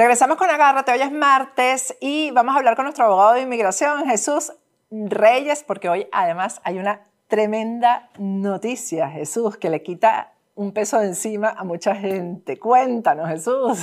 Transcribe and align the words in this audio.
Regresamos 0.00 0.38
con 0.38 0.48
Agárrate, 0.48 0.92
hoy 0.92 1.02
es 1.02 1.12
martes 1.12 1.94
y 2.00 2.30
vamos 2.30 2.54
a 2.54 2.58
hablar 2.58 2.74
con 2.74 2.86
nuestro 2.86 3.04
abogado 3.04 3.34
de 3.34 3.42
inmigración, 3.42 4.06
Jesús 4.06 4.50
Reyes, 4.90 5.62
porque 5.62 5.90
hoy 5.90 6.08
además 6.10 6.62
hay 6.64 6.78
una 6.78 7.02
tremenda 7.28 8.08
noticia, 8.16 9.10
Jesús, 9.10 9.58
que 9.58 9.68
le 9.68 9.82
quita 9.82 10.32
un 10.60 10.72
peso 10.72 11.00
encima 11.00 11.54
a 11.56 11.64
mucha 11.64 11.96
gente. 11.96 12.58
Cuéntanos, 12.58 13.28
Jesús. 13.30 13.78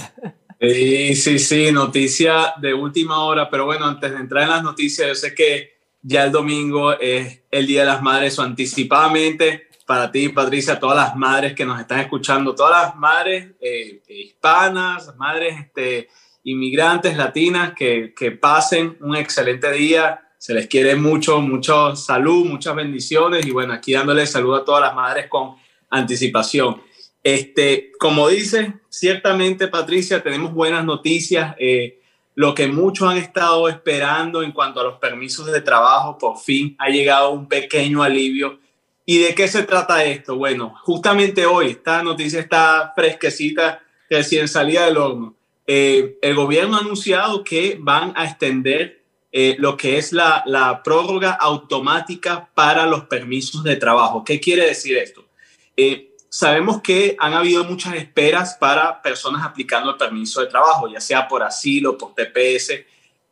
Sí, 0.60 1.16
sí, 1.16 1.40
sí, 1.40 1.72
noticia 1.72 2.54
de 2.62 2.74
última 2.74 3.24
hora, 3.24 3.50
pero 3.50 3.66
bueno, 3.66 3.86
antes 3.86 4.12
de 4.12 4.18
entrar 4.18 4.44
en 4.44 4.50
las 4.50 4.64
noticias, 4.64 5.08
yo 5.08 5.16
sé 5.16 5.34
que 5.34 5.78
ya 6.04 6.24
el 6.24 6.32
domingo 6.32 6.94
es 6.94 7.42
el 7.50 7.66
Día 7.66 7.82
de 7.82 7.88
las 7.88 8.02
Madres 8.02 8.38
o 8.38 8.44
anticipadamente 8.44 9.70
para 9.88 10.12
ti, 10.12 10.30
Patricia, 10.30 10.80
todas 10.80 10.98
las 10.98 11.16
madres 11.16 11.54
que 11.54 11.66
nos 11.66 11.80
están 11.80 12.00
escuchando, 12.00 12.54
todas 12.54 12.84
las 12.84 12.96
madres 12.96 13.54
eh, 13.60 14.04
hispanas, 14.10 15.16
madres 15.16 15.60
este, 15.60 16.10
inmigrantes 16.44 17.18
latinas, 17.18 17.74
que, 17.74 18.14
que, 18.16 18.32
pasen 18.32 18.98
un 19.02 19.16
excelente 19.16 19.72
día. 19.72 20.22
Se 20.38 20.54
les 20.54 20.68
quiere 20.68 20.96
mucho, 20.96 21.40
mucha 21.42 21.96
salud, 21.96 22.46
muchas 22.46 22.76
bendiciones 22.76 23.46
y 23.46 23.52
bueno, 23.52 23.74
aquí 23.74 23.94
dándole 23.94 24.28
salud 24.28 24.56
a 24.56 24.66
todas 24.66 24.82
las 24.82 24.94
madres 24.94 25.28
con 25.28 25.56
anticipación. 25.90 26.82
Este, 27.24 27.92
como 28.00 28.30
dice, 28.30 28.76
ciertamente, 28.90 29.68
Patricia, 29.68 30.22
tenemos 30.24 30.54
buenas 30.54 30.86
noticias. 30.86 31.56
Eh, 31.60 32.00
lo 32.36 32.54
que 32.54 32.68
muchos 32.68 33.10
han 33.10 33.18
estado 33.18 33.68
esperando 33.68 34.44
en 34.44 34.52
cuanto 34.52 34.80
a 34.80 34.84
los 34.84 35.00
permisos 35.00 35.48
de 35.48 35.62
trabajo, 35.62 36.18
por 36.18 36.38
fin 36.38 36.76
ha 36.78 36.90
llegado 36.90 37.32
un 37.32 37.48
pequeño 37.48 38.04
alivio 38.04 38.60
¿Y 39.10 39.20
de 39.20 39.34
qué 39.34 39.48
se 39.48 39.64
trata 39.64 40.04
esto? 40.04 40.36
Bueno, 40.36 40.76
justamente 40.84 41.46
hoy, 41.46 41.68
esta 41.68 42.04
noticia 42.04 42.42
está 42.42 42.92
fresquecita, 42.94 43.82
recién 44.10 44.50
salida 44.50 44.86
del 44.86 44.98
horno. 44.98 45.34
Eh, 45.66 46.18
el 46.22 46.36
gobierno 46.36 46.76
ha 46.76 46.82
anunciado 46.82 47.42
que 47.42 47.78
van 47.80 48.12
a 48.18 48.26
extender 48.26 49.02
eh, 49.32 49.56
lo 49.60 49.78
que 49.78 49.98
es 49.98 50.12
la, 50.12 50.44
la, 50.46 50.84
prórroga 50.84 51.32
automática 51.32 52.50
para 52.54 52.86
los 52.86 53.06
permisos 53.06 53.64
de 53.64 53.78
trabajo. 53.78 54.26
¿Qué 54.26 54.42
quiere 54.42 54.66
decir 54.66 54.98
esto? 54.98 55.26
Eh, 55.78 56.16
sabemos 56.28 56.82
que 56.82 57.16
han 57.20 57.34
habido 57.34 57.64
muchas 57.64 57.96
esperas 57.96 58.56
para 58.60 59.02
personas 59.02 59.46
aplicando 59.46 59.92
el 59.92 59.98
permiso 59.98 60.42
de 60.42 60.48
trabajo, 60.48 60.90
ya 60.90 61.00
sea 61.00 61.28
por 61.28 61.44
asilo, 61.44 61.98
por 61.98 62.14
TPS 62.14 62.72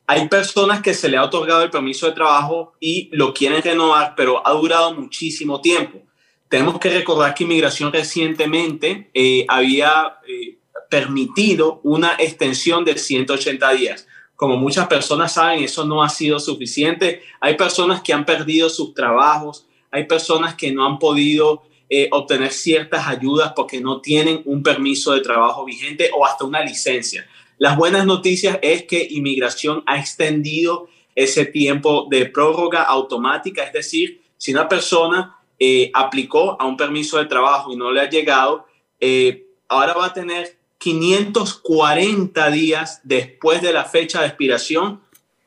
hay 0.08 0.28
personas 0.28 0.82
que 0.82 0.94
se 0.94 1.10
le 1.10 1.18
ha 1.18 1.24
otorgado 1.24 1.64
el 1.64 1.72
permiso 1.72 2.06
de 2.06 2.14
trabajo 2.14 2.74
y 2.80 3.10
lo 3.12 3.34
quieren 3.34 3.62
renovar, 3.62 4.14
pero 4.16 4.46
ha 4.46 4.52
durado 4.52 4.94
muchísimo 4.94 5.62
tiempo. 5.62 6.00
Tenemos 6.48 6.80
que 6.80 6.92
recordar 6.92 7.34
que 7.34 7.44
inmigración 7.44 7.92
recientemente 7.92 9.10
eh, 9.14 9.46
había 9.48 10.20
eh, 10.28 10.58
permitido 10.90 11.80
una 11.84 12.16
extensión 12.20 12.86
de 12.86 12.98
180 12.98 13.72
días. 13.74 14.08
Como 14.36 14.58
muchas 14.58 14.88
personas 14.88 15.34
saben, 15.34 15.64
eso 15.64 15.86
no 15.86 16.04
ha 16.04 16.10
sido 16.10 16.40
suficiente. 16.40 17.24
Hay 17.40 17.56
personas 17.56 18.02
que 18.02 18.14
han 18.14 18.26
perdido 18.26 18.70
sus 18.70 18.94
trabajos, 18.94 19.66
hay 19.90 20.04
personas 20.04 20.54
que 20.54 20.72
no 20.72 20.86
han 20.86 21.00
podido 21.00 21.64
eh, 21.98 22.10
obtener 22.12 22.52
ciertas 22.52 23.08
ayudas 23.08 23.54
porque 23.56 23.80
no 23.80 24.02
tienen 24.02 24.42
un 24.44 24.62
permiso 24.62 25.14
de 25.14 25.22
trabajo 25.22 25.64
vigente 25.64 26.10
o 26.14 26.26
hasta 26.26 26.44
una 26.44 26.60
licencia. 26.62 27.26
Las 27.58 27.78
buenas 27.78 28.06
noticias 28.06 28.60
es 28.62 28.84
que 28.84 29.08
inmigración 29.12 29.82
ha 29.86 29.98
extendido 29.98 30.90
ese 31.16 31.46
tiempo 31.46 32.06
de 32.10 32.26
prórroga 32.26 32.84
automática, 32.84 33.64
es 33.64 33.72
decir, 33.72 34.22
si 34.38 34.52
una 34.52 34.68
persona 34.68 35.38
eh, 35.58 35.90
aplicó 35.94 36.58
a 36.60 36.66
un 36.66 36.76
permiso 36.76 37.18
de 37.18 37.28
trabajo 37.28 37.72
y 37.72 37.78
no 37.78 37.94
le 37.94 38.02
ha 38.02 38.10
llegado, 38.10 38.66
eh, 39.00 39.46
ahora 39.70 39.94
va 39.94 40.08
a 40.08 40.14
tener 40.14 40.58
540 40.80 42.52
días 42.52 43.00
después 43.06 43.62
de 43.62 43.72
la 43.72 43.86
fecha 43.86 44.20
de 44.20 44.28
expiración 44.28 45.00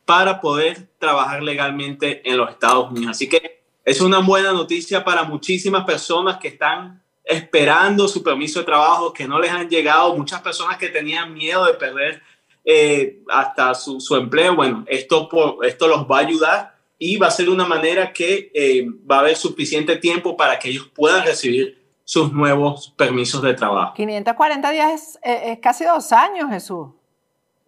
para 0.06 0.40
poder 0.40 0.88
trabajar 0.98 1.42
legalmente 1.42 2.22
en 2.24 2.38
los 2.38 2.48
Estados 2.48 2.90
Unidos. 2.90 3.10
Así 3.10 3.28
que 3.28 3.57
es 3.88 4.02
una 4.02 4.18
buena 4.18 4.52
noticia 4.52 5.02
para 5.02 5.22
muchísimas 5.22 5.84
personas 5.84 6.36
que 6.36 6.48
están 6.48 7.02
esperando 7.24 8.06
su 8.06 8.22
permiso 8.22 8.58
de 8.58 8.66
trabajo, 8.66 9.14
que 9.14 9.26
no 9.26 9.40
les 9.40 9.50
han 9.50 9.68
llegado, 9.68 10.14
muchas 10.14 10.42
personas 10.42 10.76
que 10.76 10.88
tenían 10.88 11.32
miedo 11.32 11.64
de 11.64 11.72
perder 11.72 12.22
eh, 12.66 13.20
hasta 13.30 13.74
su, 13.74 14.14
empleo. 14.14 14.54
Bueno, 14.54 14.84
esto, 14.86 15.28
esto 15.62 15.88
los 15.88 16.06
va 16.06 16.18
a 16.18 16.20
ayudar 16.20 16.74
y 16.98 17.16
va 17.16 17.28
a 17.28 17.30
ser 17.30 17.48
una 17.48 17.64
manera 17.64 18.12
que 18.12 18.50
eh, 18.54 18.86
va 19.10 19.16
a 19.16 19.20
haber 19.20 19.36
suficiente 19.36 19.96
tiempo 19.96 20.36
para 20.36 20.58
que 20.58 20.68
ellos 20.68 20.90
puedan 20.94 21.24
recibir 21.24 21.82
sus 22.04 22.30
nuevos 22.30 22.92
permisos 22.94 23.40
de 23.40 23.54
trabajo. 23.54 23.94
540 23.94 24.70
días 24.70 25.18
es, 25.22 25.58
casi 25.60 25.84
dos 25.84 26.12
años, 26.12 26.50
Jesús. 26.50 26.88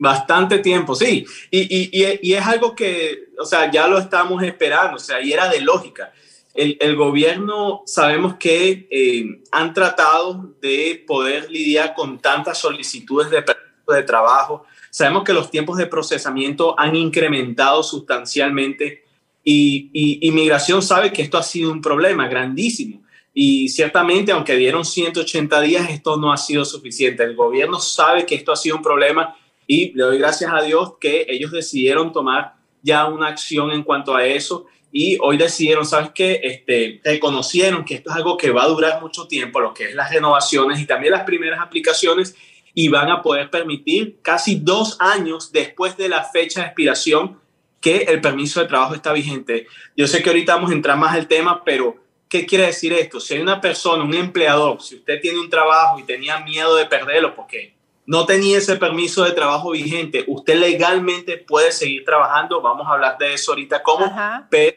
Bastante 0.01 0.59
tiempo, 0.59 0.97
sí. 0.97 1.25
Y, 1.51 1.61
y, 1.61 2.19
y, 2.21 2.35
es 2.35 2.45
algo 2.45 2.75
que, 2.75 3.29
o 3.39 3.45
sea, 3.45 3.71
ya 3.71 3.87
lo 3.87 3.99
estamos 3.99 4.43
esperando, 4.43 4.97
o 4.97 4.99
sea, 4.99 5.21
y 5.21 5.33
era 5.33 5.49
de 5.49 5.61
lógica 5.61 6.13
el, 6.55 6.97
gobierno 6.97 7.83
sabemos 7.87 8.35
que 8.35 8.89
eh, 8.91 9.43
han 9.53 9.73
tratado 9.73 10.55
de 10.61 11.05
poder 11.07 11.51
lidiar 11.51 11.95
con 11.95 12.19
tantas 12.19 12.59
solicitudes 12.59 13.31
de 13.31 13.45
de 13.89 14.03
trabajo. 14.05 14.65
Sabemos 14.91 15.25
que 15.25 15.33
los 15.33 15.51
tiempos 15.51 15.77
de 15.77 15.87
procesamiento 15.87 16.79
han 16.79 16.95
incrementado 16.95 17.83
sustancialmente 17.83 19.05
y, 19.43 19.91
y 19.93 20.29
Inmigración 20.29 20.83
sabe 20.83 21.13
que 21.13 21.23
esto 21.23 21.39
ha 21.39 21.43
sido 21.43 21.73
un 21.73 21.81
problema 21.81 22.29
grandísimo. 22.29 23.03
Y 23.33 23.69
ciertamente, 23.69 24.33
aunque 24.33 24.57
dieron 24.57 24.85
180 24.85 25.61
días, 25.61 25.91
esto 25.91 26.17
no 26.17 26.33
ha 26.33 26.37
sido 26.37 26.65
suficiente. 26.65 27.23
El 27.23 27.37
gobierno 27.37 27.81
sabe 27.81 28.27
que 28.27 28.35
esto 28.35 28.53
ha 28.53 28.57
sido 28.57 28.77
un 28.77 28.83
problema 28.83 29.37
y 29.71 29.93
le 29.93 30.03
doy 30.03 30.19
gracias 30.19 30.53
a 30.53 30.63
Dios 30.63 30.95
que 31.01 31.27
ellos 31.29 31.53
decidieron 31.53 32.13
tomar 32.13 32.55
ya 32.83 33.07
una 33.07 33.29
acción 33.29 33.71
en 33.71 33.85
cuanto 33.85 34.17
a 34.17 34.27
eso 34.27 34.67
y 34.91 35.17
hoy 35.21 35.37
decidieron, 35.37 35.87
¿sabes 35.87 36.11
qué? 36.13 36.41
Este, 36.43 37.01
reconocieron 37.05 37.85
que 37.85 37.95
esto 37.95 38.11
es 38.11 38.17
algo 38.17 38.37
que 38.37 38.51
va 38.51 38.65
a 38.65 38.67
durar 38.67 39.01
mucho 39.01 39.29
tiempo, 39.29 39.61
lo 39.61 39.73
que 39.73 39.85
es 39.85 39.95
las 39.95 40.11
renovaciones 40.11 40.81
y 40.81 40.87
también 40.87 41.13
las 41.13 41.23
primeras 41.23 41.61
aplicaciones, 41.61 42.35
y 42.75 42.89
van 42.89 43.13
a 43.13 43.23
poder 43.23 43.49
permitir 43.49 44.19
casi 44.23 44.57
dos 44.57 44.97
años 44.99 45.53
después 45.53 45.97
de 45.97 46.09
la 46.09 46.25
fecha 46.25 46.63
de 46.63 46.67
expiración 46.67 47.39
que 47.81 47.99
el 48.09 48.21
permiso 48.21 48.59
de 48.59 48.67
trabajo 48.67 48.97
está 48.97 49.13
vigente. 49.13 49.69
Yo 49.97 50.09
sé 50.09 50.21
que 50.21 50.31
ahorita 50.31 50.57
vamos 50.57 50.73
a 50.73 50.75
entrar 50.75 50.99
más 50.99 51.15
al 51.15 51.29
tema, 51.29 51.63
pero 51.63 51.95
¿qué 52.29 52.45
quiere 52.45 52.67
decir 52.67 52.93
esto? 52.93 53.21
Si 53.21 53.35
hay 53.35 53.41
una 53.41 53.61
persona, 53.61 54.03
un 54.03 54.15
empleador, 54.15 54.83
si 54.83 54.97
usted 54.97 55.21
tiene 55.21 55.39
un 55.39 55.49
trabajo 55.49 56.01
y 56.01 56.03
tenía 56.03 56.41
miedo 56.41 56.75
de 56.75 56.87
perderlo, 56.87 57.37
porque 57.37 57.79
no 58.11 58.27
tenía 58.27 58.59
ese 58.59 58.75
permiso 58.75 59.23
de 59.23 59.31
trabajo 59.31 59.71
vigente, 59.71 60.25
usted 60.27 60.57
legalmente 60.57 61.37
puede 61.37 61.71
seguir 61.71 62.05
trabajando, 62.05 62.61
vamos 62.61 62.89
a 62.89 62.95
hablar 62.95 63.17
de 63.19 63.35
eso 63.35 63.53
ahorita, 63.53 63.85
cómo, 63.85 64.13
pero 64.51 64.77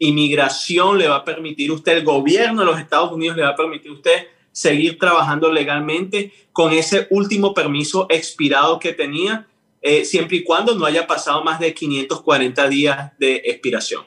inmigración 0.00 0.98
le 0.98 1.06
va 1.06 1.18
a 1.18 1.24
permitir 1.24 1.70
usted, 1.70 1.98
el 1.98 2.04
gobierno 2.04 2.62
de 2.62 2.66
los 2.66 2.80
Estados 2.80 3.12
Unidos 3.12 3.36
le 3.36 3.44
va 3.44 3.50
a 3.50 3.54
permitir 3.54 3.92
usted 3.92 4.26
seguir 4.50 4.98
trabajando 4.98 5.52
legalmente 5.52 6.32
con 6.50 6.72
ese 6.72 7.06
último 7.10 7.54
permiso 7.54 8.08
expirado 8.10 8.80
que 8.80 8.92
tenía, 8.92 9.46
eh, 9.80 10.04
siempre 10.04 10.38
y 10.38 10.42
cuando 10.42 10.74
no 10.74 10.84
haya 10.84 11.06
pasado 11.06 11.44
más 11.44 11.60
de 11.60 11.72
540 11.72 12.68
días 12.68 13.16
de 13.16 13.42
expiración. 13.44 14.02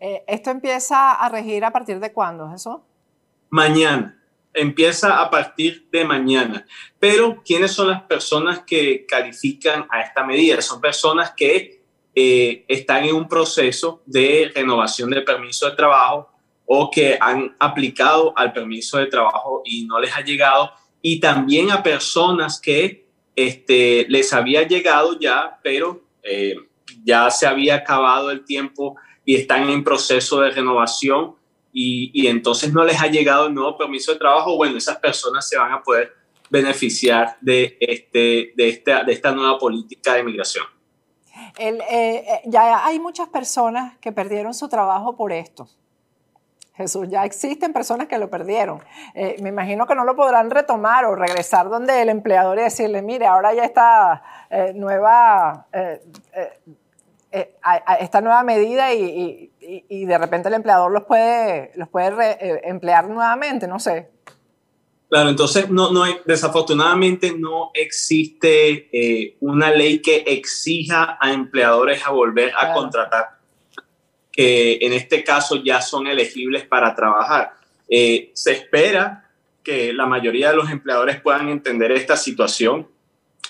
Eh, 0.00 0.22
¿Esto 0.26 0.50
empieza 0.50 1.12
a 1.12 1.30
regir 1.30 1.64
a 1.64 1.70
partir 1.70 1.98
de 1.98 2.12
cuándo, 2.12 2.52
eso? 2.54 2.84
Mañana 3.48 4.21
empieza 4.54 5.20
a 5.20 5.30
partir 5.30 5.88
de 5.90 6.04
mañana. 6.04 6.66
Pero, 6.98 7.42
¿quiénes 7.44 7.72
son 7.72 7.88
las 7.88 8.02
personas 8.02 8.60
que 8.60 9.06
califican 9.06 9.86
a 9.90 10.02
esta 10.02 10.24
medida? 10.24 10.60
Son 10.62 10.80
personas 10.80 11.32
que 11.36 11.82
eh, 12.14 12.64
están 12.68 13.04
en 13.04 13.14
un 13.14 13.28
proceso 13.28 14.02
de 14.06 14.50
renovación 14.54 15.10
del 15.10 15.24
permiso 15.24 15.68
de 15.68 15.76
trabajo 15.76 16.30
o 16.66 16.90
que 16.90 17.16
han 17.20 17.56
aplicado 17.58 18.32
al 18.36 18.52
permiso 18.52 18.98
de 18.98 19.06
trabajo 19.06 19.62
y 19.64 19.84
no 19.86 19.98
les 19.98 20.14
ha 20.14 20.20
llegado. 20.20 20.72
Y 21.00 21.20
también 21.20 21.70
a 21.70 21.82
personas 21.82 22.60
que 22.60 23.06
este, 23.34 24.06
les 24.08 24.32
había 24.32 24.66
llegado 24.66 25.18
ya, 25.18 25.58
pero 25.62 26.02
eh, 26.22 26.54
ya 27.04 27.30
se 27.30 27.46
había 27.46 27.76
acabado 27.76 28.30
el 28.30 28.44
tiempo 28.44 28.96
y 29.24 29.36
están 29.36 29.68
en 29.70 29.84
proceso 29.84 30.40
de 30.40 30.50
renovación 30.50 31.34
y, 31.72 32.26
entonces 32.26 32.72
no 32.72 32.84
les 32.84 33.00
ha 33.00 33.06
llegado 33.06 33.46
el 33.46 33.54
nuevo 33.54 33.78
permiso 33.78 34.12
de 34.12 34.18
trabajo, 34.18 34.56
bueno, 34.56 34.76
esas 34.76 34.98
personas 34.98 35.48
se 35.48 35.56
van 35.56 35.72
a 35.72 35.82
poder 35.82 36.12
beneficiar 36.50 37.36
de, 37.40 37.78
este, 37.80 38.52
de, 38.54 38.68
esta, 38.68 39.04
de 39.04 39.12
esta 39.12 39.32
nueva 39.32 39.58
política 39.58 40.14
de 40.14 40.20
inmigración. 40.20 40.66
El, 41.58 41.80
eh, 41.80 42.24
eh, 42.28 42.42
ya 42.44 42.84
hay 42.84 43.00
muchas 43.00 43.28
personas 43.28 43.96
que 43.98 44.12
perdieron 44.12 44.52
su 44.52 44.68
trabajo 44.68 45.16
por 45.16 45.32
esto. 45.32 45.68
Jesús, 46.74 47.08
ya 47.08 47.24
existen 47.24 47.72
personas 47.72 48.06
que 48.06 48.18
lo 48.18 48.28
perdieron. 48.28 48.82
Eh, 49.14 49.36
me 49.40 49.50
imagino 49.50 49.86
que 49.86 49.94
no 49.94 50.04
lo 50.04 50.16
podrán 50.16 50.50
retomar 50.50 51.04
o 51.04 51.14
regresar 51.14 51.68
donde 51.68 52.00
el 52.02 52.08
empleador 52.08 52.58
y 52.58 52.62
decirle, 52.62 53.02
mire, 53.02 53.26
ahora 53.26 53.54
ya 53.54 53.64
está 53.64 54.22
nueva, 54.74 55.66
eh, 57.32 57.56
esta 58.00 58.20
nueva 58.20 58.42
medida 58.42 58.92
y, 58.92 59.50
de 59.88 60.18
repente 60.18 60.48
el 60.48 60.54
empleador 60.54 60.92
los 60.92 61.04
puede, 61.04 61.72
los 61.76 61.88
puede 61.88 62.68
emplear 62.68 63.08
nuevamente, 63.08 63.66
no 63.66 63.78
sé. 63.78 64.10
Claro, 65.08 65.30
entonces 65.30 65.70
no, 65.70 65.92
no 65.92 66.04
desafortunadamente 66.24 67.34
no 67.36 67.70
existe 67.74 69.36
una 69.40 69.70
ley 69.70 70.00
que 70.00 70.24
exija 70.26 71.18
a 71.20 71.32
empleadores 71.32 72.06
a 72.06 72.10
volver 72.10 72.52
a 72.58 72.72
contratar 72.72 73.42
que 74.32 74.78
en 74.80 74.94
este 74.94 75.22
caso 75.22 75.62
ya 75.62 75.80
son 75.82 76.06
elegibles 76.06 76.66
para 76.66 76.94
trabajar. 76.94 77.52
Eh, 77.88 78.30
se 78.32 78.52
espera 78.52 79.28
que 79.62 79.92
la 79.92 80.06
mayoría 80.06 80.50
de 80.50 80.56
los 80.56 80.70
empleadores 80.70 81.20
puedan 81.20 81.50
entender 81.50 81.92
esta 81.92 82.16
situación. 82.16 82.88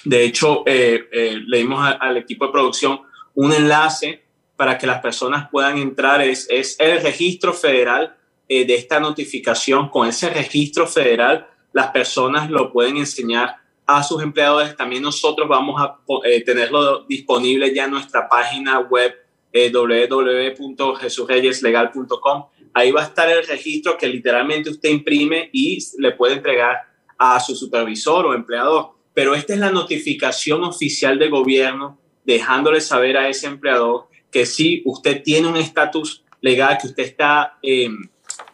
De 0.05 0.25
hecho, 0.25 0.64
eh, 0.67 1.08
eh, 1.12 1.40
le 1.46 1.58
dimos 1.58 1.88
al 1.99 2.17
equipo 2.17 2.46
de 2.46 2.52
producción 2.52 3.02
un 3.34 3.52
enlace 3.52 4.23
para 4.56 4.79
que 4.79 4.87
las 4.87 5.00
personas 5.00 5.49
puedan 5.50 5.79
entrar. 5.79 6.23
Es, 6.23 6.46
es 6.50 6.79
el 6.79 7.02
registro 7.02 7.52
federal 7.52 8.17
de 8.49 8.75
esta 8.75 9.00
notificación. 9.00 9.88
Con 9.88 10.06
ese 10.06 10.29
registro 10.29 10.87
federal, 10.87 11.49
las 11.73 11.88
personas 11.88 12.50
lo 12.50 12.70
pueden 12.70 12.99
enseñar 12.99 13.56
a 13.87 14.02
sus 14.02 14.23
empleadores. 14.23 14.76
También 14.76 15.02
nosotros 15.02 15.49
vamos 15.49 15.81
a 15.81 15.99
tenerlo 16.44 17.05
disponible 17.05 17.75
ya 17.75 17.84
en 17.84 17.93
nuestra 17.93 18.29
página 18.29 18.81
web 18.81 19.14
eh, 19.52 19.70
www.jesusreyeslegal.com. 19.70 22.44
Ahí 22.75 22.90
va 22.90 23.02
a 23.02 23.05
estar 23.05 23.28
el 23.28 23.46
registro 23.46 23.99
que 23.99 24.06
literalmente 24.06 24.70
usted 24.70 24.88
imprime 24.88 25.50
y 25.52 25.78
le 25.99 26.12
puede 26.12 26.32
entregar 26.35 26.78
a 27.19 27.38
su 27.38 27.55
supervisor 27.55 28.25
o 28.26 28.32
empleador. 28.35 28.93
Pero 29.12 29.35
esta 29.35 29.52
es 29.52 29.61
la 29.61 29.70
notificación 29.70 30.64
oficial 30.64 31.19
del 31.19 31.28
gobierno 31.28 31.99
dejándole 32.25 32.81
saber 32.81 33.17
a 33.17 33.29
ese 33.29 33.47
empleador 33.47 34.09
que 34.31 34.47
si 34.47 34.83
usted 34.85 35.23
tiene 35.23 35.49
un 35.49 35.57
estatus 35.57 36.25
legal, 36.41 36.79
que 36.81 36.89
usted 36.89 37.03
está, 37.05 37.59
eh, 37.63 37.91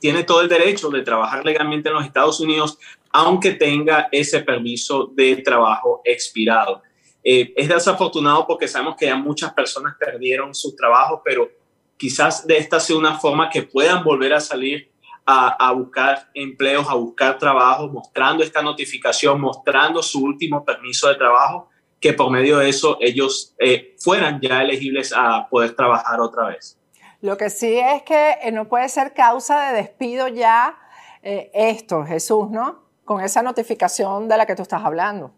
tiene 0.00 0.24
todo 0.24 0.40
el 0.42 0.48
derecho 0.48 0.90
de 0.90 1.02
trabajar 1.02 1.44
legalmente 1.44 1.88
en 1.88 1.94
los 1.94 2.04
Estados 2.04 2.40
Unidos, 2.40 2.78
aunque 3.10 3.52
tenga 3.52 4.08
ese 4.12 4.40
permiso 4.40 5.10
de 5.14 5.36
trabajo 5.36 6.02
expirado. 6.04 6.82
Eh, 7.22 7.52
es 7.56 7.68
desafortunado 7.68 8.46
porque 8.46 8.68
sabemos 8.68 8.96
que 8.96 9.06
ya 9.06 9.16
muchas 9.16 9.52
personas 9.52 9.96
perdieron 9.98 10.54
su 10.54 10.74
trabajo, 10.74 11.22
pero 11.24 11.50
quizás 11.96 12.46
de 12.46 12.58
esta 12.58 12.80
sea 12.80 12.96
una 12.96 13.18
forma 13.18 13.50
que 13.50 13.62
puedan 13.62 14.04
volver 14.04 14.34
a 14.34 14.40
salir 14.40 14.90
a, 15.30 15.72
buscar 15.72 16.30
empleos, 16.32 16.88
a 16.88 16.94
buscar 16.94 17.38
trabajo, 17.38 17.86
mostrando 17.88 18.42
esta 18.42 18.62
notificación, 18.62 19.38
mostrando 19.38 20.02
su 20.02 20.24
último 20.24 20.64
permiso 20.64 21.06
de 21.06 21.16
trabajo, 21.16 21.68
que 22.00 22.12
por 22.12 22.30
medio 22.30 22.58
de 22.58 22.68
eso 22.68 22.96
ellos 23.00 23.54
eh, 23.58 23.94
fueran 23.98 24.40
ya 24.40 24.62
elegibles 24.62 25.12
a 25.14 25.48
poder 25.48 25.74
trabajar 25.74 26.20
otra 26.20 26.48
vez. 26.48 26.78
Lo 27.20 27.36
que 27.36 27.50
sí 27.50 27.78
es 27.78 28.02
que 28.02 28.36
eh, 28.42 28.52
no 28.52 28.68
puede 28.68 28.88
ser 28.88 29.14
causa 29.14 29.70
de 29.70 29.76
despido 29.78 30.28
ya 30.28 30.78
esto, 31.20 32.04
Jesús, 32.04 32.48
¿no? 32.48 32.84
Con 33.04 33.20
esa 33.20 33.42
notificación 33.42 34.28
de 34.28 34.38
la 34.38 34.46
que 34.46 34.54
tú 34.54 34.62
estás 34.62 34.82
hablando. 34.82 35.34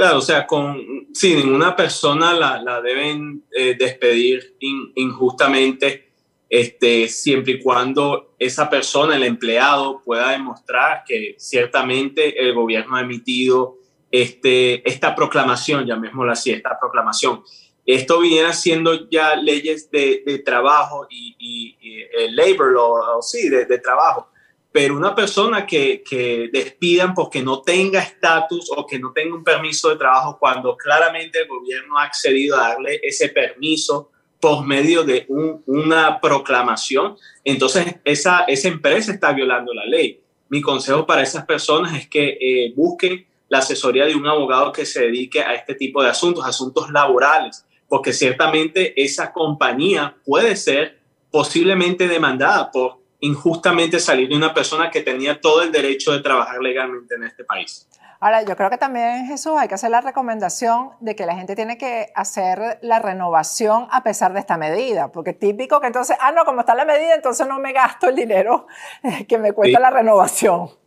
Claro, 0.00 0.16
o 0.16 0.22
sea, 0.22 0.46
con, 0.46 1.08
sí, 1.12 1.34
ninguna 1.34 1.76
persona 1.76 2.32
la, 2.32 2.80
deben 2.80 3.44
eh, 3.54 3.76
despedir 3.78 4.56
injustamente, 4.94 6.12
este, 6.48 7.06
siempre 7.06 7.52
y 7.52 7.60
cuando 7.60 8.34
esa 8.38 8.70
persona, 8.70 9.16
el 9.16 9.24
empleado, 9.24 10.02
pueda 10.02 10.30
demostrar 10.30 11.04
que 11.06 11.34
ciertamente 11.38 12.42
el 12.42 12.54
gobierno 12.54 12.96
ha 12.96 13.02
emitido 13.02 13.76
este, 14.10 14.88
esta 14.88 15.14
proclamación, 15.14 15.86
llamémosla 15.86 16.32
así, 16.32 16.52
esta 16.52 16.78
proclamación. 16.78 17.42
Esto 17.86 18.20
viene 18.20 18.52
siendo 18.52 19.08
ya 19.08 19.36
leyes 19.36 19.90
de, 19.90 20.42
trabajo 20.44 21.06
y, 21.10 21.76
el 22.18 22.36
labor 22.36 22.72
law, 22.72 23.22
sí, 23.22 23.48
de 23.48 23.78
trabajo 23.78 24.30
pero 24.72 24.96
una 24.96 25.14
persona 25.14 25.66
que, 25.66 26.02
que 26.08 26.48
despidan 26.52 27.14
porque 27.14 27.42
no 27.42 27.62
tenga 27.62 28.00
estatus 28.00 28.70
o 28.76 28.86
que 28.86 28.98
no 28.98 29.12
tenga 29.12 29.34
un 29.34 29.42
permiso 29.42 29.90
de 29.90 29.96
trabajo 29.96 30.36
cuando 30.38 30.76
claramente 30.76 31.40
el 31.40 31.48
gobierno 31.48 31.98
ha 31.98 32.04
accedido 32.04 32.56
a 32.56 32.68
darle 32.68 33.00
ese 33.02 33.28
permiso 33.30 34.10
por 34.38 34.64
medio 34.64 35.02
de 35.02 35.26
una 35.66 36.18
proclamación, 36.18 37.16
entonces 37.44 37.96
esa, 38.04 38.44
esa 38.44 38.68
empresa 38.68 39.12
está 39.12 39.32
violando 39.32 39.74
la 39.74 39.84
ley. 39.84 40.22
Mi 40.48 40.62
consejo 40.62 41.04
para 41.04 41.22
esas 41.22 41.44
personas 41.44 41.94
es 41.94 42.08
que 42.08 42.38
eh, 42.40 42.72
busquen 42.74 43.26
la 43.50 43.58
asesoría 43.58 44.06
de 44.06 44.14
un 44.14 44.26
abogado 44.26 44.72
que 44.72 44.86
se 44.86 45.02
dedique 45.02 45.42
a 45.42 45.54
este 45.54 45.74
tipo 45.74 46.02
de 46.02 46.08
asuntos, 46.08 46.46
asuntos 46.46 46.90
laborales, 46.90 47.66
porque 47.88 48.12
ciertamente 48.12 48.94
esa 49.02 49.32
compañía 49.32 50.16
puede 50.24 50.56
ser 50.56 51.00
posiblemente 51.30 52.08
demandada 52.08 52.70
por 52.70 53.00
injustamente 53.18 53.98
salir 53.98 54.28
de 54.28 54.36
una 54.36 54.54
persona 54.54 54.88
que 54.90 55.02
tenía 55.02 55.40
todo 55.40 55.62
el 55.62 55.72
derecho 55.72 56.12
de 56.12 56.20
trabajar 56.20 56.60
legalmente 56.60 57.16
en 57.16 57.24
este 57.24 57.44
país. 57.44 57.86
Ahora, 58.20 58.42
yo 58.42 58.54
creo 58.54 58.70
que 58.70 58.78
también, 58.78 59.26
Jesús, 59.26 59.54
hay 59.58 59.66
que 59.66 59.74
hacer 59.74 59.90
la 59.90 60.00
recomendación 60.00 60.90
de 61.00 61.16
que 61.16 61.26
la 61.26 61.34
gente 61.34 61.56
tiene 61.56 61.76
que 61.76 62.12
hacer 62.14 62.78
la 62.82 62.98
renovación 63.00 63.88
a 63.90 64.02
pesar 64.02 64.32
de 64.32 64.40
esta 64.40 64.58
medida, 64.58 65.10
porque 65.10 65.32
típico 65.32 65.80
que 65.80 65.88
entonces, 65.88 66.16
ah, 66.20 66.30
no, 66.30 66.44
como 66.44 66.60
está 66.60 66.74
la 66.74 66.84
medida, 66.84 67.14
entonces 67.14 67.48
no 67.48 67.58
me 67.58 67.72
gasto 67.72 68.08
el 68.08 68.14
dinero 68.14 68.66
que 69.28 69.38
me 69.38 69.52
cuesta 69.52 69.80
la 69.80 69.90
renovación. 69.90 70.79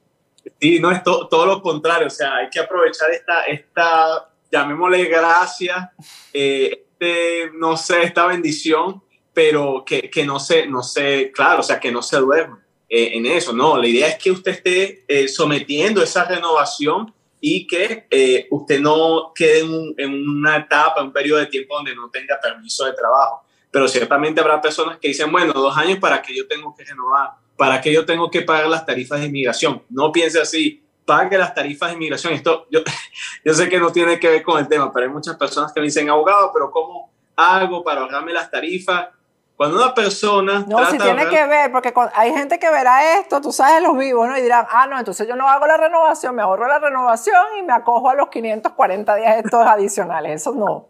Sí, 0.59 0.79
no, 0.79 0.91
es 0.91 1.03
todo 1.03 1.45
lo 1.45 1.61
contrario, 1.61 2.07
o 2.07 2.09
sea, 2.09 2.35
hay 2.37 2.49
que 2.49 2.59
aprovechar 2.59 3.11
esta, 3.11 3.43
esta 3.45 4.29
llamémosle 4.51 5.05
gracia, 5.05 5.91
eh, 6.31 6.85
este, 6.99 7.51
no 7.53 7.75
sé, 7.75 8.03
esta 8.03 8.25
bendición 8.27 9.01
pero 9.33 9.83
que, 9.85 10.09
que, 10.09 10.25
no, 10.25 10.39
se, 10.39 10.67
no 10.67 10.83
se, 10.83 11.31
claro, 11.31 11.61
o 11.61 11.63
sea, 11.63 11.79
que 11.79 11.91
no 11.91 12.01
se 12.01 12.17
duerma 12.17 12.63
eh, 12.87 13.17
en 13.17 13.25
eso, 13.25 13.51
no, 13.51 13.77
la 13.77 13.87
idea 13.87 14.07
es 14.07 14.17
que 14.17 14.31
usted 14.31 14.51
esté 14.51 15.03
eh, 15.07 15.27
sometiendo 15.27 16.03
esa 16.03 16.23
renovación 16.25 17.13
y 17.41 17.65
que 17.65 18.05
eh, 18.09 18.47
usted 18.51 18.79
no 18.79 19.31
quede 19.33 19.61
en, 19.61 19.95
en, 19.97 20.29
una 20.29 20.57
etapa, 20.57 21.01
un 21.01 21.11
periodo 21.11 21.39
de 21.39 21.47
tiempo 21.47 21.75
donde 21.75 21.95
no 21.95 22.09
tenga 22.09 22.39
permiso 22.39 22.85
de 22.85 22.93
trabajo. 22.93 23.43
Pero 23.69 23.87
ciertamente 23.87 24.39
habrá 24.39 24.61
personas 24.61 24.99
que 24.99 25.07
dicen, 25.09 25.31
bueno, 25.31 25.51
dos 25.51 25.75
años 25.75 25.97
para 25.97 26.21
que 26.21 26.33
yo 26.35 26.47
tengo 26.47 26.73
que 26.75 26.85
renovar, 26.85 27.31
para 27.57 27.81
que 27.81 27.93
yo 27.93 28.05
tengo 28.05 28.29
que 28.29 28.41
pagar 28.41 28.67
las 28.67 28.85
tarifas 28.85 29.19
de 29.19 29.27
inmigración. 29.27 29.83
No 29.89 30.11
piense 30.11 30.41
así, 30.41 30.83
pague 31.05 31.37
las 31.37 31.53
tarifas 31.53 31.89
de 31.89 31.95
inmigración. 31.95 32.33
Esto, 32.33 32.67
yo, 32.69 32.81
yo 33.45 33.53
sé 33.53 33.69
que 33.69 33.79
no 33.79 33.91
tiene 33.91 34.19
que 34.19 34.29
ver 34.29 34.43
con 34.43 34.59
el 34.59 34.67
tema, 34.67 34.91
pero 34.91 35.05
hay 35.05 35.11
muchas 35.11 35.35
personas 35.37 35.71
que 35.73 35.79
me 35.79 35.85
dicen, 35.85 36.09
abogado, 36.09 36.51
pero 36.53 36.71
¿cómo 36.71 37.11
hago 37.35 37.83
para 37.83 38.01
ahorrarme 38.01 38.33
las 38.33 38.49
tarifas? 38.49 39.07
Cuando 39.55 39.77
una 39.77 39.93
persona... 39.93 40.65
No, 40.67 40.83
si 40.89 40.97
tiene 40.97 41.27
que 41.29 41.45
ver, 41.45 41.71
porque 41.71 41.93
hay 42.15 42.33
gente 42.33 42.57
que 42.57 42.69
verá 42.71 43.19
esto, 43.19 43.39
tú 43.39 43.51
sabes, 43.51 43.83
los 43.83 43.95
vivos, 43.97 44.27
¿no? 44.27 44.37
Y 44.37 44.41
dirán, 44.41 44.65
ah, 44.69 44.87
no, 44.87 44.97
entonces 44.97 45.27
yo 45.27 45.35
no 45.35 45.47
hago 45.47 45.67
la 45.67 45.77
renovación, 45.77 46.35
me 46.35 46.41
ahorro 46.41 46.67
la 46.67 46.79
renovación 46.79 47.41
y 47.59 47.63
me 47.63 47.73
acojo 47.73 48.09
a 48.09 48.15
los 48.15 48.29
540 48.29 49.15
días 49.15 49.45
estos 49.45 49.65
adicionales. 49.65 50.41
Eso 50.41 50.53
no. 50.53 50.87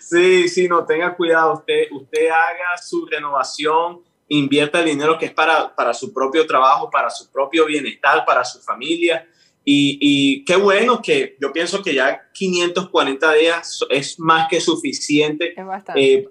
Sí, 0.00 0.48
sí, 0.48 0.66
no, 0.66 0.84
tenga 0.86 1.14
cuidado. 1.14 1.52
Usted, 1.54 1.84
usted 1.92 2.30
haga 2.30 2.78
su 2.82 3.06
renovación, 3.06 4.02
invierta 4.28 4.80
el 4.80 4.86
dinero 4.86 5.18
que 5.18 5.26
es 5.26 5.32
para, 5.32 5.74
para 5.74 5.92
su 5.92 6.12
propio 6.12 6.46
trabajo, 6.46 6.90
para 6.90 7.10
su 7.10 7.30
propio 7.30 7.66
bienestar, 7.66 8.24
para 8.24 8.44
su 8.44 8.60
familia. 8.60 9.26
Y, 9.64 9.98
y, 10.00 10.44
qué 10.44 10.56
bueno 10.56 11.00
que 11.00 11.36
yo 11.40 11.52
pienso 11.52 11.82
que 11.82 11.94
ya 11.94 12.28
540 12.32 13.32
días 13.34 13.80
es 13.90 14.18
más 14.18 14.48
que 14.48 14.60
suficiente. 14.60 15.54
Eh, 15.94 16.28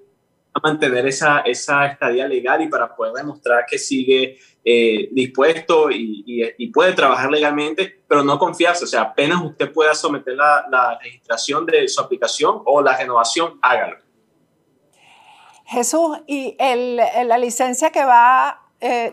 mantener 0.62 1.08
esa, 1.08 1.40
esa 1.42 1.86
estadía 1.86 2.28
legal 2.28 2.62
y 2.62 2.68
para 2.68 2.94
poder 2.94 3.14
demostrar 3.14 3.66
que 3.66 3.78
sigue 3.78 4.38
eh, 4.66 5.08
dispuesto 5.12 5.90
y, 5.90 6.24
y, 6.58 6.68
puede 6.68 6.94
trabajar 6.94 7.32
legalmente, 7.32 8.02
pero 8.08 8.24
no 8.24 8.38
confiarse. 8.38 8.84
O 8.84 8.88
sea, 8.88 9.02
apenas 9.02 9.42
usted 9.44 9.72
pueda 9.72 9.96
someter 9.96 10.36
la, 10.36 10.66
la 10.70 11.00
registración 11.02 11.66
de 11.66 11.88
su 11.88 12.02
aplicación 12.02 12.62
o 12.66 12.82
la 12.82 12.98
renovación, 12.98 13.60
hágalo. 13.62 13.98
Jesús, 15.72 16.18
y 16.28 16.56
la 16.60 17.38
licencia 17.38 17.92
que 17.92 18.04
va 18.04 18.62
eh, 18.80 19.12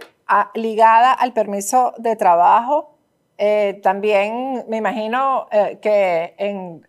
ligada 0.54 1.12
al 1.12 1.32
permiso 1.32 1.94
de 1.98 2.16
trabajo, 2.16 2.94
eh, 3.38 3.80
también 3.82 4.64
me 4.68 4.76
imagino 4.76 5.48
que 5.80 6.34
en, 6.38 6.84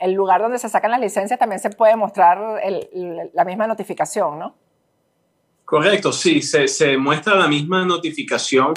el 0.00 0.12
lugar 0.12 0.42
donde 0.42 0.58
se 0.58 0.68
sacan 0.68 0.90
las 0.90 1.00
licencias 1.00 1.38
también 1.38 1.60
se 1.60 1.70
puede 1.70 1.96
mostrar 1.96 2.60
la 3.32 3.44
misma 3.44 3.66
notificación, 3.66 4.38
¿no? 4.38 4.54
Correcto, 5.64 6.12
sí, 6.12 6.42
se, 6.42 6.96
muestra 6.98 7.34
la 7.34 7.48
misma 7.48 7.84
notificación. 7.84 8.74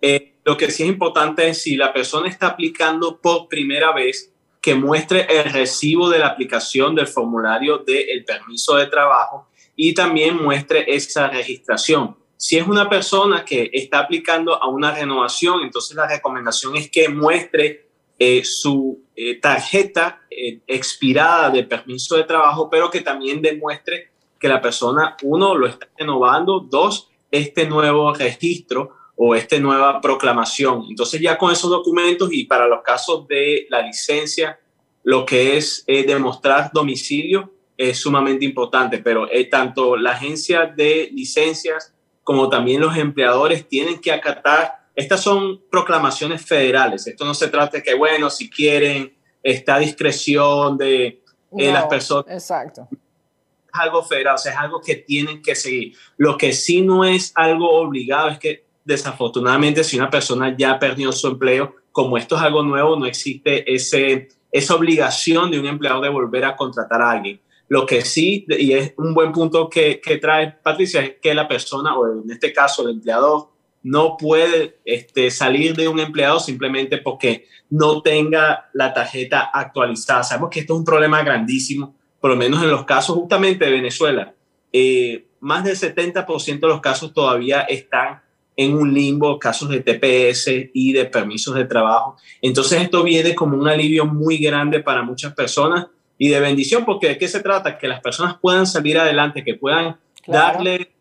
Eh, 0.00 0.36
lo 0.44 0.56
que 0.56 0.70
sí 0.70 0.84
es 0.84 0.88
importante 0.88 1.48
es 1.48 1.62
si 1.62 1.76
la 1.76 1.92
persona 1.92 2.28
está 2.28 2.48
aplicando 2.48 3.20
por 3.20 3.46
primera 3.48 3.92
vez, 3.92 4.32
que 4.60 4.74
muestre 4.74 5.26
el 5.28 5.50
recibo 5.52 6.10
de 6.10 6.18
la 6.18 6.28
aplicación 6.28 6.94
del 6.94 7.06
formulario 7.06 7.78
del 7.78 8.24
permiso 8.24 8.76
de 8.76 8.86
trabajo 8.86 9.48
y 9.74 9.94
también 9.94 10.36
muestre 10.36 10.84
esa 10.94 11.28
registración. 11.28 12.16
Si 12.36 12.56
es 12.56 12.66
una 12.66 12.88
persona 12.88 13.44
que 13.44 13.70
está 13.72 14.00
aplicando 14.00 14.54
a 14.54 14.68
una 14.68 14.94
renovación, 14.94 15.62
entonces 15.62 15.96
la 15.96 16.08
recomendación 16.08 16.76
es 16.76 16.90
que 16.90 17.08
muestre 17.08 17.86
eh, 18.18 18.44
su 18.44 19.02
eh, 19.16 19.40
tarjeta 19.40 20.22
eh, 20.30 20.60
expirada 20.66 21.50
de 21.50 21.64
permiso 21.64 22.16
de 22.16 22.24
trabajo, 22.24 22.68
pero 22.68 22.90
que 22.90 23.00
también 23.00 23.40
demuestre 23.40 24.10
que 24.38 24.48
la 24.48 24.60
persona, 24.60 25.16
uno, 25.22 25.54
lo 25.54 25.66
está 25.66 25.88
renovando, 25.98 26.60
dos, 26.60 27.08
este 27.30 27.66
nuevo 27.66 28.12
registro 28.12 28.96
o 29.22 29.34
esta 29.34 29.58
nueva 29.58 30.00
proclamación. 30.00 30.86
Entonces 30.88 31.20
ya 31.20 31.36
con 31.36 31.52
esos 31.52 31.68
documentos 31.68 32.30
y 32.32 32.44
para 32.44 32.66
los 32.66 32.80
casos 32.82 33.28
de 33.28 33.66
la 33.68 33.82
licencia, 33.82 34.58
lo 35.02 35.26
que 35.26 35.58
es 35.58 35.84
demostrar 35.86 36.70
domicilio, 36.72 37.52
es 37.76 37.98
sumamente 37.98 38.46
importante, 38.46 38.96
pero 38.96 39.30
eh, 39.30 39.44
tanto 39.44 39.94
la 39.94 40.12
agencia 40.12 40.64
de 40.64 41.10
licencias 41.12 41.92
como 42.24 42.48
también 42.48 42.80
los 42.80 42.96
empleadores 42.96 43.68
tienen 43.68 44.00
que 44.00 44.10
acatar, 44.10 44.86
estas 44.94 45.22
son 45.22 45.60
proclamaciones 45.70 46.42
federales, 46.42 47.06
esto 47.06 47.26
no 47.26 47.34
se 47.34 47.48
trata 47.48 47.76
de 47.76 47.82
que, 47.82 47.94
bueno, 47.94 48.30
si 48.30 48.48
quieren, 48.48 49.14
esta 49.42 49.78
discreción 49.78 50.78
de 50.78 51.22
eh, 51.58 51.72
las 51.72 51.84
personas. 51.88 52.32
Exacto. 52.32 52.88
Es 52.90 53.80
algo 53.80 54.02
federal, 54.02 54.36
o 54.36 54.38
sea, 54.38 54.52
es 54.52 54.58
algo 54.58 54.80
que 54.80 54.96
tienen 54.96 55.42
que 55.42 55.54
seguir. 55.54 55.94
Lo 56.16 56.38
que 56.38 56.54
sí 56.54 56.80
no 56.80 57.04
es 57.04 57.32
algo 57.34 57.70
obligado 57.70 58.30
es 58.30 58.38
que 58.38 58.69
desafortunadamente 58.90 59.84
si 59.84 59.96
una 59.96 60.10
persona 60.10 60.54
ya 60.56 60.78
perdió 60.78 61.12
su 61.12 61.28
empleo, 61.28 61.76
como 61.92 62.18
esto 62.18 62.36
es 62.36 62.42
algo 62.42 62.62
nuevo, 62.62 62.96
no 62.96 63.06
existe 63.06 63.72
ese, 63.72 64.28
esa 64.50 64.74
obligación 64.74 65.50
de 65.50 65.60
un 65.60 65.66
empleador 65.66 66.02
de 66.02 66.08
volver 66.08 66.44
a 66.44 66.56
contratar 66.56 67.00
a 67.00 67.12
alguien. 67.12 67.40
Lo 67.68 67.86
que 67.86 68.02
sí, 68.02 68.44
y 68.48 68.72
es 68.72 68.94
un 68.96 69.14
buen 69.14 69.30
punto 69.30 69.70
que, 69.70 70.00
trae 70.20 70.50
Patricia, 70.50 71.02
es 71.02 71.14
que 71.22 71.34
la 71.34 71.46
persona, 71.46 71.96
o 71.96 72.22
en 72.24 72.30
este 72.30 72.52
caso 72.52 72.82
el 72.82 72.96
empleador, 72.96 73.50
no 73.82 74.16
puede 74.16 74.80
este, 74.84 75.30
salir 75.30 75.76
de 75.76 75.86
un 75.86 76.00
empleado 76.00 76.40
simplemente 76.40 76.98
porque 76.98 77.46
no 77.70 78.02
tenga 78.02 78.68
la 78.74 78.92
tarjeta 78.92 79.50
actualizada. 79.54 80.24
Sabemos 80.24 80.50
que 80.50 80.60
esto 80.60 80.74
es 80.74 80.80
un 80.80 80.84
problema 80.84 81.22
grandísimo, 81.22 81.94
por 82.20 82.30
lo 82.30 82.36
menos 82.36 82.60
en 82.60 82.70
los 82.70 82.84
casos 82.84 83.14
justamente 83.16 83.64
de 83.64 83.70
Venezuela. 83.70 84.34
Eh, 84.72 85.28
más 85.38 85.62
del 85.62 85.76
70% 85.76 86.60
de 86.60 86.68
los 86.68 86.80
casos 86.80 87.14
todavía 87.14 87.60
están 87.62 88.20
en 88.60 88.74
un 88.74 88.92
limbo, 88.92 89.38
casos 89.38 89.70
de 89.70 89.80
TPS 89.80 90.68
y 90.74 90.92
de 90.92 91.06
permisos 91.06 91.54
de 91.54 91.64
trabajo. 91.64 92.18
Entonces 92.42 92.82
esto 92.82 93.02
viene 93.02 93.34
como 93.34 93.56
un 93.56 93.66
alivio 93.66 94.04
muy 94.04 94.36
grande 94.36 94.80
para 94.80 95.02
muchas 95.02 95.32
personas 95.32 95.86
y 96.18 96.28
de 96.28 96.40
bendición, 96.40 96.84
porque 96.84 97.08
de 97.08 97.16
qué 97.16 97.26
se 97.26 97.40
trata? 97.40 97.78
Que 97.78 97.88
las 97.88 98.02
personas 98.02 98.36
puedan 98.38 98.66
salir 98.66 98.98
adelante, 98.98 99.42
que 99.42 99.54
puedan 99.54 99.96
darle 100.26 100.92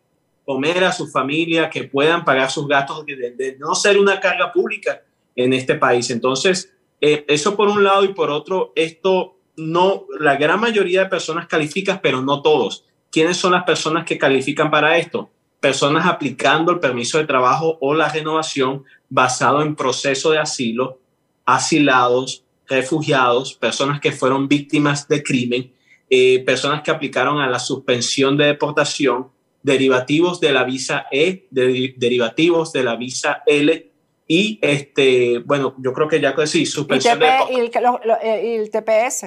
comer 0.46 0.86
a 0.86 0.94
su 0.94 1.08
familia, 1.08 1.70
que 1.70 1.84
puedan 1.84 2.24
pagar 2.24 2.50
sus 2.50 2.66
gastos, 2.66 3.06
de, 3.06 3.58
no 3.60 3.76
ser 3.76 3.98
una 3.98 4.22
carga 4.22 4.54
pública 4.54 5.02
en 5.36 5.52
este 5.52 5.76
país. 5.76 6.10
Entonces, 6.12 6.74
eh, 7.02 7.26
eso 7.28 7.58
por 7.58 7.68
un 7.68 7.84
lado 7.84 8.06
y 8.06 8.14
por 8.14 8.30
otro, 8.30 8.72
esto 8.74 9.36
no, 9.58 10.06
la 10.18 10.38
gran 10.38 10.62
mayoría 10.62 11.04
de 11.04 11.10
personas 11.10 11.48
califican, 11.48 12.00
pero 12.02 12.22
no 12.22 12.42
todos. 12.42 12.86
¿Quiénes 13.12 13.36
son 13.36 13.52
las 13.52 13.66
personas 13.66 14.06
que 14.06 14.18
califican 14.18 14.72
para 14.72 14.98
esto? 14.98 15.30
Personas 15.60 16.06
aplicando 16.06 16.72
el 16.72 16.80
permiso 16.80 17.18
de 17.18 17.26
trabajo 17.26 17.78
o 17.82 17.94
la 17.94 18.10
renovación 18.10 18.86
basado 19.10 19.62
en 19.62 19.76
proceso 19.76 20.32
de 20.32 20.40
asilo, 20.40 21.00
asilados, 21.46 22.44
refugiados, 22.68 23.56
personas 23.56 24.00
que 24.00 24.12
fueron 24.12 24.48
víctimas 24.48 25.08
de 25.08 25.24
crimen, 25.24 25.74
eh, 26.10 26.44
personas 26.46 26.82
que 26.82 26.92
aplicaron 26.92 27.40
a 27.40 27.50
la 27.50 27.60
suspensión 27.60 28.38
de 28.38 28.46
deportación, 28.46 29.30
derivativos 29.64 30.40
de 30.40 30.54
la 30.54 30.64
visa 30.64 31.06
E, 31.12 31.48
derivativos 31.52 32.72
de 32.72 32.84
la 32.84 32.96
visa 32.96 33.44
L 33.46 33.90
y 34.32 34.60
este, 34.62 35.40
bueno, 35.40 35.74
yo 35.80 35.92
creo 35.92 36.08
que 36.08 36.22
ya 36.22 36.36
que 36.36 36.46
sí, 36.46 36.66
suspensión 36.68 37.18
de 37.18 37.28
eh, 37.28 37.42
y 37.50 38.56
el, 38.56 38.70
TPS. 38.70 39.26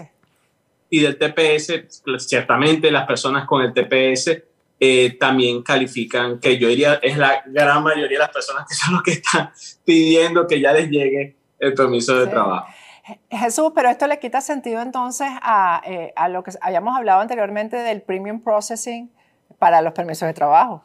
Y 0.90 1.00
del 1.00 1.18
TPS, 1.18 2.02
pues, 2.04 2.28
ciertamente 2.28 2.88
las 2.90 3.04
personas 3.04 3.44
con 3.46 3.62
el 3.62 3.72
TPS 3.72 4.42
eh, 4.84 5.16
también 5.16 5.62
califican, 5.62 6.40
que 6.40 6.58
yo 6.58 6.66
diría 6.66 6.94
es 6.94 7.16
la 7.16 7.44
gran 7.46 7.84
mayoría 7.84 8.18
de 8.18 8.24
las 8.24 8.30
personas 8.30 8.66
que 8.68 8.74
son 8.74 8.94
los 8.94 9.02
que 9.04 9.12
están 9.12 9.52
pidiendo 9.84 10.44
que 10.44 10.60
ya 10.60 10.72
les 10.72 10.90
llegue 10.90 11.36
el 11.60 11.72
permiso 11.72 12.18
de 12.18 12.26
trabajo. 12.26 12.66
Jesús, 13.30 13.70
pero 13.76 13.90
esto 13.90 14.08
le 14.08 14.18
quita 14.18 14.40
sentido 14.40 14.82
entonces 14.82 15.28
eh, 15.86 16.12
a, 16.16 16.28
lo 16.28 16.42
que 16.42 16.50
habíamos 16.60 16.96
hablado 16.96 17.20
anteriormente 17.20 17.76
del 17.76 18.02
premium 18.02 18.40
processing 18.42 19.08
para 19.56 19.82
los 19.82 19.92
permisos 19.92 20.26
de 20.26 20.34
trabajo. 20.34 20.82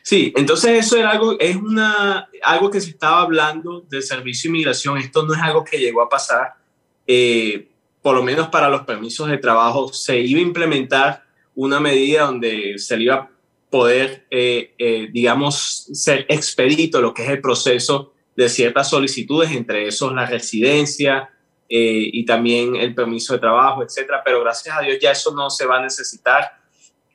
Sí, 0.00 0.32
entonces 0.34 0.86
eso 0.86 0.96
era 0.96 1.10
algo, 1.10 1.38
es 1.38 1.56
una, 1.56 2.30
algo 2.42 2.70
que 2.70 2.80
se 2.80 2.88
estaba 2.88 3.20
hablando 3.20 3.82
del 3.82 4.02
servicio 4.02 4.48
de 4.48 4.56
inmigración. 4.56 4.96
Esto 4.96 5.22
no 5.26 5.34
es 5.34 5.42
algo 5.42 5.64
que 5.64 5.76
llegó 5.76 6.00
a 6.00 6.08
pasar, 6.08 6.54
eh, 7.06 7.68
por 8.00 8.16
lo 8.16 8.22
menos 8.22 8.48
para 8.48 8.70
los 8.70 8.86
permisos 8.86 9.28
de 9.28 9.36
trabajo. 9.36 9.92
Se 9.92 10.18
iba 10.18 10.40
a 10.40 10.42
implementar 10.42 11.23
una 11.54 11.80
medida 11.80 12.26
donde 12.26 12.78
se 12.78 12.96
le 12.96 13.04
iba 13.04 13.14
a 13.14 13.30
poder, 13.70 14.26
eh, 14.30 15.08
digamos, 15.12 15.88
ser 15.92 16.26
expedito 16.28 17.00
lo 17.00 17.12
que 17.12 17.24
es 17.24 17.30
el 17.30 17.40
proceso 17.40 18.14
de 18.36 18.48
ciertas 18.48 18.90
solicitudes, 18.90 19.52
entre 19.52 19.86
esos 19.86 20.12
la 20.12 20.26
residencia 20.26 21.30
eh, 21.68 22.10
y 22.12 22.24
también 22.24 22.76
el 22.76 22.94
permiso 22.94 23.34
de 23.34 23.40
trabajo, 23.40 23.82
etcétera. 23.82 24.22
Pero 24.24 24.40
gracias 24.40 24.76
a 24.76 24.82
Dios 24.82 24.98
ya 25.00 25.12
eso 25.12 25.34
no 25.34 25.50
se 25.50 25.66
va 25.66 25.78
a 25.78 25.82
necesitar. 25.82 26.52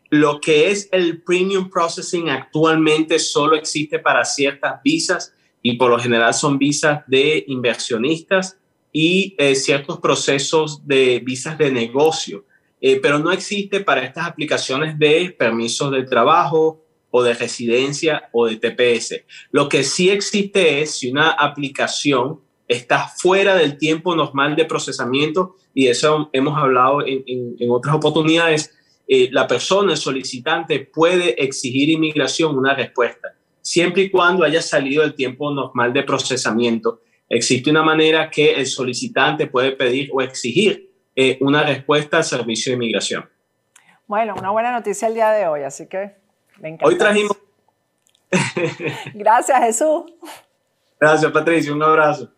Lo 0.09 0.39
que 0.41 0.71
es 0.71 0.89
el 0.91 1.21
premium 1.21 1.69
processing 1.69 2.29
actualmente 2.29 3.19
solo 3.19 3.55
existe 3.55 3.99
para 3.99 4.25
ciertas 4.25 4.81
visas 4.83 5.33
y 5.61 5.77
por 5.77 5.91
lo 5.91 5.99
general 5.99 6.33
son 6.33 6.57
visas 6.57 7.03
de 7.05 7.43
inversionistas 7.47 8.57
y 8.91 9.35
eh, 9.37 9.53
ciertos 9.53 9.99
procesos 9.99 10.87
de 10.87 11.19
visas 11.19 11.57
de 11.57 11.71
negocio, 11.71 12.45
eh, 12.81 12.99
pero 13.01 13.19
no 13.19 13.31
existe 13.31 13.81
para 13.81 14.03
estas 14.03 14.27
aplicaciones 14.27 14.97
de 14.97 15.35
permisos 15.37 15.91
de 15.91 16.03
trabajo, 16.03 16.83
o 17.11 17.23
de 17.23 17.33
residencia 17.33 18.29
o 18.31 18.47
de 18.47 18.57
TPS. 18.57 19.23
Lo 19.51 19.69
que 19.69 19.83
sí 19.83 20.09
existe 20.09 20.81
es 20.81 20.97
si 20.97 21.11
una 21.11 21.31
aplicación 21.31 22.41
está 22.67 23.07
fuera 23.07 23.55
del 23.55 23.77
tiempo 23.77 24.15
normal 24.15 24.55
de 24.55 24.65
procesamiento, 24.65 25.55
y 25.73 25.87
eso 25.87 26.29
hemos 26.33 26.57
hablado 26.57 27.03
en, 27.05 27.55
otras 27.69 27.95
oportunidades, 27.95 28.75
eh, 29.07 29.29
la 29.31 29.47
persona, 29.47 29.93
el 29.93 29.97
solicitante, 29.97 30.79
puede 30.79 31.41
exigir 31.43 31.89
inmigración 31.89 32.55
una 32.55 32.75
respuesta, 32.75 33.29
siempre 33.61 34.03
y 34.03 34.09
cuando 34.11 34.43
haya 34.43 34.61
salido 34.61 35.03
el 35.03 35.15
tiempo 35.15 35.51
normal 35.51 35.93
de 35.93 36.03
procesamiento. 36.03 37.01
Existe 37.27 37.71
una 37.71 37.83
manera 37.83 38.29
que 38.29 38.53
el 38.53 38.67
solicitante 38.67 39.47
puede 39.47 39.71
pedir 39.71 40.09
o 40.13 40.21
exigir 40.21 40.88
eh, 41.21 41.37
una 41.41 41.63
respuesta 41.63 42.15
al 42.15 42.23
servicio 42.23 42.71
de 42.71 42.75
inmigración. 42.75 43.29
Bueno, 44.07 44.35
una 44.37 44.51
buena 44.51 44.71
noticia 44.71 45.09
el 45.09 45.15
día 45.15 45.31
de 45.31 45.47
hoy, 45.47 45.63
así 45.63 45.87
que 45.87 46.15
Hoy 46.81 46.97
trajimos. 46.97 47.37
Gracias, 49.13 49.59
Jesús. 49.59 50.13
Gracias, 50.97 51.31
Patricia. 51.31 51.73
Un 51.73 51.83
abrazo. 51.83 52.31